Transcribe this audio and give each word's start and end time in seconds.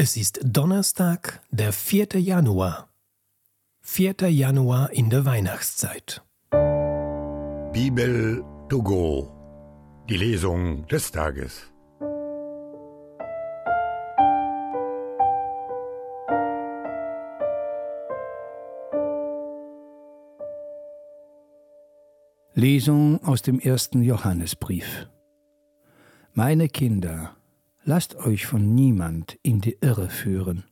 Es 0.00 0.16
ist 0.16 0.38
Donnerstag, 0.44 1.40
der 1.50 1.72
4. 1.72 2.20
Januar. 2.20 2.88
4. 3.80 4.30
Januar 4.30 4.92
in 4.92 5.10
der 5.10 5.24
Weihnachtszeit. 5.24 6.22
Bibel 7.72 8.44
to 8.68 8.80
go. 8.80 9.32
Die 10.08 10.16
Lesung 10.16 10.86
des 10.86 11.10
Tages. 11.10 11.72
Lesung 22.54 23.20
aus 23.24 23.42
dem 23.42 23.58
ersten 23.58 24.02
Johannesbrief. 24.02 25.08
Meine 26.34 26.68
Kinder, 26.68 27.34
lasst 27.88 28.16
euch 28.16 28.44
von 28.44 28.74
niemand 28.74 29.38
in 29.42 29.62
die 29.62 29.78
Irre 29.80 30.10
führen. 30.10 30.64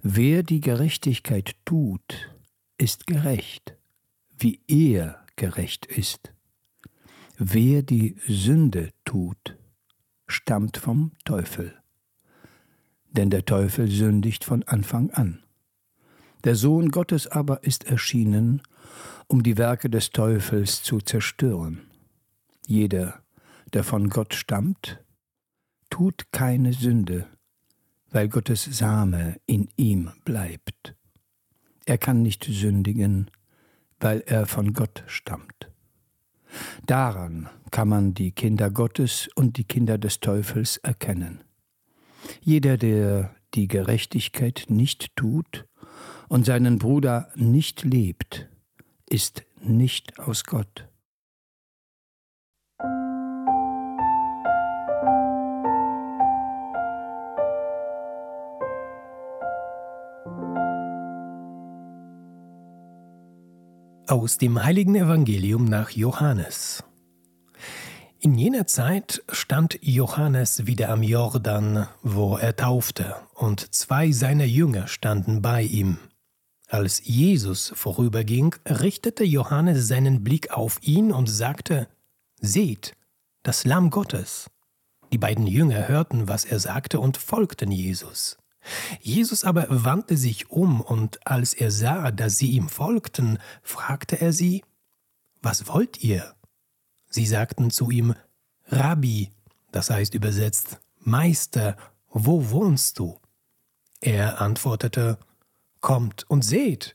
Wer 0.00 0.42
die 0.42 0.60
Gerechtigkeit 0.60 1.54
tut, 1.66 2.34
ist 2.78 3.06
gerecht, 3.06 3.76
wie 4.38 4.58
er 4.66 5.22
gerecht 5.36 5.84
ist. 5.84 6.32
Wer 7.36 7.82
die 7.82 8.16
Sünde 8.26 8.88
tut, 9.04 9.58
stammt 10.28 10.78
vom 10.78 11.12
Teufel. 11.26 11.74
Denn 13.10 13.28
der 13.28 13.44
Teufel 13.44 13.88
sündigt 13.88 14.42
von 14.42 14.62
Anfang 14.62 15.10
an. 15.10 15.42
Der 16.44 16.54
Sohn 16.54 16.88
Gottes 16.88 17.26
aber 17.26 17.64
ist 17.64 17.84
erschienen, 17.84 18.62
um 19.26 19.42
die 19.42 19.58
Werke 19.58 19.90
des 19.90 20.08
Teufels 20.08 20.82
zu 20.82 21.00
zerstören. 21.02 21.82
Jeder, 22.66 23.22
der 23.74 23.84
von 23.84 24.08
Gott 24.08 24.32
stammt, 24.32 25.04
tut 26.00 26.32
keine 26.32 26.72
Sünde, 26.72 27.26
weil 28.10 28.30
Gottes 28.30 28.64
Same 28.64 29.36
in 29.44 29.68
ihm 29.76 30.10
bleibt. 30.24 30.94
Er 31.84 31.98
kann 31.98 32.22
nicht 32.22 32.42
sündigen, 32.44 33.30
weil 33.98 34.22
er 34.24 34.46
von 34.46 34.72
Gott 34.72 35.04
stammt. 35.08 35.70
Daran 36.86 37.50
kann 37.70 37.88
man 37.88 38.14
die 38.14 38.32
Kinder 38.32 38.70
Gottes 38.70 39.28
und 39.34 39.58
die 39.58 39.64
Kinder 39.64 39.98
des 39.98 40.20
Teufels 40.20 40.78
erkennen. 40.78 41.44
Jeder, 42.40 42.78
der 42.78 43.36
die 43.52 43.68
Gerechtigkeit 43.68 44.64
nicht 44.68 45.14
tut 45.16 45.66
und 46.28 46.46
seinen 46.46 46.78
Bruder 46.78 47.28
nicht 47.34 47.84
liebt, 47.84 48.48
ist 49.06 49.44
nicht 49.60 50.18
aus 50.18 50.44
Gott. 50.44 50.89
Aus 64.10 64.38
dem 64.38 64.64
heiligen 64.64 64.96
Evangelium 64.96 65.66
nach 65.66 65.90
Johannes. 65.90 66.82
In 68.18 68.36
jener 68.36 68.66
Zeit 68.66 69.22
stand 69.28 69.78
Johannes 69.82 70.66
wieder 70.66 70.88
am 70.88 71.04
Jordan, 71.04 71.86
wo 72.02 72.36
er 72.36 72.56
taufte, 72.56 73.14
und 73.34 73.72
zwei 73.72 74.10
seiner 74.10 74.46
Jünger 74.46 74.88
standen 74.88 75.42
bei 75.42 75.62
ihm. 75.62 75.98
Als 76.66 77.02
Jesus 77.04 77.72
vorüberging, 77.76 78.56
richtete 78.68 79.22
Johannes 79.22 79.86
seinen 79.86 80.24
Blick 80.24 80.50
auf 80.50 80.80
ihn 80.82 81.12
und 81.12 81.28
sagte, 81.28 81.86
Seht, 82.40 82.96
das 83.44 83.64
Lamm 83.64 83.90
Gottes. 83.90 84.50
Die 85.12 85.18
beiden 85.18 85.46
Jünger 85.46 85.86
hörten, 85.86 86.26
was 86.26 86.44
er 86.44 86.58
sagte, 86.58 86.98
und 86.98 87.16
folgten 87.16 87.70
Jesus. 87.70 88.38
Jesus 89.00 89.44
aber 89.44 89.66
wandte 89.68 90.16
sich 90.16 90.50
um, 90.50 90.80
und 90.80 91.26
als 91.26 91.54
er 91.54 91.70
sah, 91.70 92.10
dass 92.10 92.36
sie 92.36 92.50
ihm 92.50 92.68
folgten, 92.68 93.38
fragte 93.62 94.20
er 94.20 94.32
sie, 94.32 94.64
Was 95.42 95.66
wollt 95.68 96.02
ihr? 96.02 96.34
Sie 97.08 97.26
sagten 97.26 97.70
zu 97.70 97.90
ihm, 97.90 98.14
Rabbi, 98.66 99.30
das 99.72 99.90
heißt 99.90 100.14
übersetzt, 100.14 100.80
Meister, 100.98 101.76
wo 102.08 102.50
wohnst 102.50 102.98
du? 102.98 103.18
Er 104.00 104.40
antwortete, 104.40 105.18
Kommt 105.80 106.28
und 106.28 106.44
seht. 106.44 106.94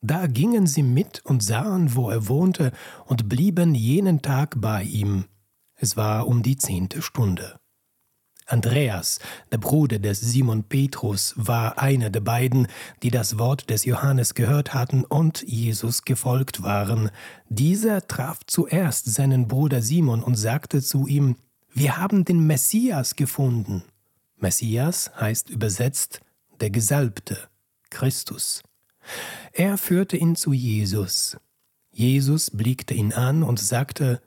Da 0.00 0.26
gingen 0.26 0.66
sie 0.66 0.82
mit 0.82 1.24
und 1.24 1.42
sahen, 1.42 1.94
wo 1.94 2.10
er 2.10 2.28
wohnte, 2.28 2.72
und 3.06 3.28
blieben 3.28 3.74
jenen 3.74 4.22
Tag 4.22 4.60
bei 4.60 4.82
ihm. 4.82 5.26
Es 5.74 5.96
war 5.96 6.26
um 6.26 6.42
die 6.42 6.56
zehnte 6.56 7.02
Stunde. 7.02 7.57
Andreas, 8.48 9.18
der 9.52 9.58
Bruder 9.58 9.98
des 9.98 10.20
Simon 10.20 10.64
Petrus, 10.64 11.34
war 11.36 11.78
einer 11.78 12.08
der 12.08 12.20
beiden, 12.20 12.66
die 13.02 13.10
das 13.10 13.38
Wort 13.38 13.68
des 13.68 13.84
Johannes 13.84 14.34
gehört 14.34 14.72
hatten 14.72 15.04
und 15.04 15.42
Jesus 15.42 16.04
gefolgt 16.04 16.62
waren. 16.62 17.10
Dieser 17.50 18.06
traf 18.08 18.40
zuerst 18.46 19.12
seinen 19.14 19.48
Bruder 19.48 19.82
Simon 19.82 20.22
und 20.22 20.36
sagte 20.36 20.80
zu 20.82 21.06
ihm, 21.06 21.36
Wir 21.74 21.98
haben 21.98 22.24
den 22.24 22.46
Messias 22.46 23.16
gefunden. 23.16 23.84
Messias 24.36 25.10
heißt 25.20 25.50
übersetzt 25.50 26.20
der 26.60 26.70
Gesalbte. 26.70 27.38
Christus. 27.90 28.62
Er 29.52 29.78
führte 29.78 30.16
ihn 30.16 30.36
zu 30.36 30.52
Jesus. 30.52 31.36
Jesus 31.90 32.50
blickte 32.50 32.94
ihn 32.94 33.12
an 33.12 33.42
und 33.42 33.58
sagte, 33.58 34.20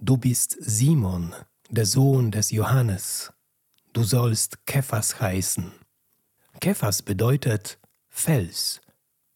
Du 0.00 0.16
bist 0.16 0.56
Simon, 0.60 1.34
der 1.70 1.84
Sohn 1.84 2.30
des 2.30 2.50
Johannes. 2.50 3.32
Du 3.92 4.02
sollst 4.02 4.64
Kephas 4.66 5.20
heißen. 5.20 5.72
Kephas 6.60 7.02
bedeutet 7.02 7.78
Fels, 8.08 8.80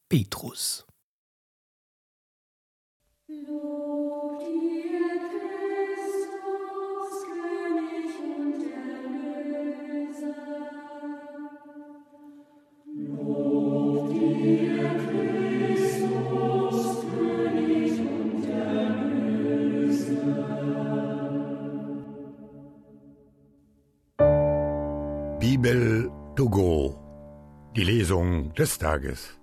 Petrus. 0.09 0.87
Bibel 25.43 26.09
to 26.37 26.49
go. 26.49 26.97
Die 27.75 27.83
Lesung 27.83 28.55
des 28.55 28.79
Tages. 28.79 29.42